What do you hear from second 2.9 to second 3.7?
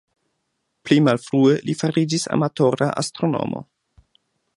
astronomo.